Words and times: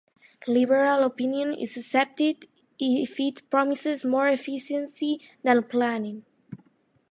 Liberal 0.47 1.03
opinion 1.03 1.53
is 1.53 1.77
accepted 1.77 2.47
if 2.79 3.19
it 3.19 3.47
promises 3.51 4.03
more 4.03 4.27
efficiency 4.29 5.21
than 5.43 5.61
planning. 5.61 6.25